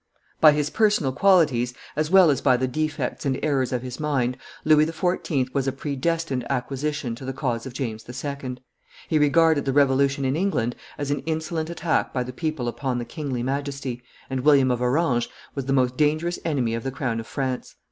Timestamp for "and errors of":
3.23-3.83